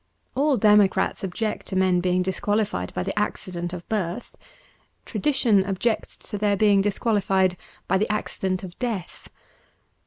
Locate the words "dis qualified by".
2.23-3.03